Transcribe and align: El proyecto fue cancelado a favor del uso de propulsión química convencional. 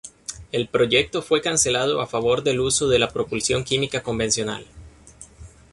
El 0.51 0.67
proyecto 0.67 1.21
fue 1.21 1.43
cancelado 1.43 2.01
a 2.01 2.07
favor 2.07 2.41
del 2.41 2.59
uso 2.59 2.87
de 2.87 3.07
propulsión 3.07 3.63
química 3.63 4.01
convencional. 4.01 4.65